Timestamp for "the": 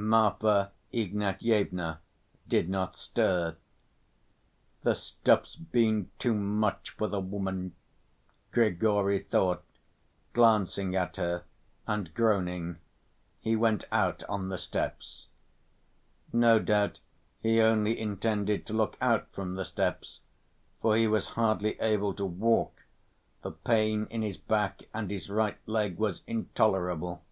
4.84-4.94, 7.08-7.18, 14.50-14.56, 19.56-19.64, 23.42-23.50